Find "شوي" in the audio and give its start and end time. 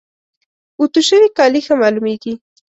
1.09-1.27